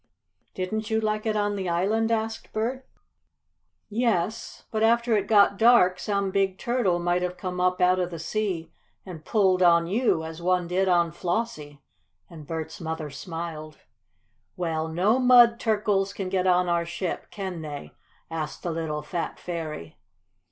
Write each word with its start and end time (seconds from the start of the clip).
"Didn't 0.55 0.89
you 0.89 0.99
like 0.99 1.27
it 1.27 1.35
on 1.35 1.55
the 1.55 1.69
island?" 1.69 2.11
asked 2.11 2.51
Bert. 2.53 2.87
"Yes. 3.87 4.65
But 4.71 4.81
after 4.81 5.15
it 5.15 5.27
got 5.27 5.59
dark 5.59 5.99
some 5.99 6.31
big 6.31 6.57
turtle 6.57 6.97
might 6.97 7.21
have 7.21 7.37
come 7.37 7.61
up 7.61 7.79
out 7.79 7.99
of 7.99 8.09
the 8.09 8.17
sea 8.17 8.73
and 9.05 9.23
pulled 9.23 9.61
on 9.61 9.85
you, 9.85 10.23
as 10.23 10.41
one 10.41 10.67
did 10.67 10.87
on 10.87 11.11
Flossie," 11.11 11.83
and 12.31 12.47
Bert's 12.47 12.81
mother 12.81 13.11
smiled. 13.11 13.77
"Well, 14.57 14.87
no 14.87 15.19
mud 15.19 15.59
turkles 15.59 16.13
can 16.13 16.29
get 16.29 16.47
on 16.47 16.67
our 16.67 16.83
ship, 16.83 17.29
can 17.29 17.61
they?" 17.61 17.93
asked 18.31 18.63
the 18.63 18.71
little 18.71 19.03
"fat 19.03 19.37
fairy." 19.37 19.99